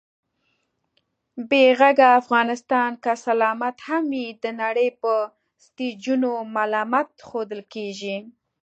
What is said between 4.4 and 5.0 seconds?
د نړۍ